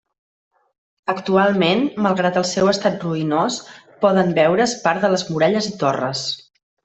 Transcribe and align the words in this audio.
Actualment, 1.13 1.83
malgrat 2.05 2.39
el 2.41 2.47
seu 2.53 2.71
estat 2.71 3.05
ruïnós, 3.05 3.59
poden 4.07 4.33
veure's 4.39 4.75
part 4.87 5.05
de 5.07 5.13
les 5.17 5.27
muralles 5.35 5.69
i 5.75 5.77
torres. 5.85 6.27